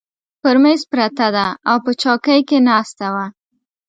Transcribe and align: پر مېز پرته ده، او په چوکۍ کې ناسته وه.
پر 0.41 0.55
مېز 0.63 0.81
پرته 0.91 1.27
ده، 1.35 1.47
او 1.69 1.77
په 1.85 1.91
چوکۍ 2.01 2.39
کې 2.49 2.57
ناسته 2.69 3.07
وه. 3.13 3.25